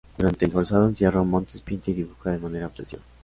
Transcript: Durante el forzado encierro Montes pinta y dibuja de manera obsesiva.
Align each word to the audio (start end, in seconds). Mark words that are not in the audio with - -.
Durante 0.17 0.45
el 0.45 0.51
forzado 0.51 0.87
encierro 0.89 1.23
Montes 1.23 1.61
pinta 1.61 1.91
y 1.91 1.93
dibuja 1.93 2.31
de 2.31 2.39
manera 2.39 2.65
obsesiva. 2.65 3.03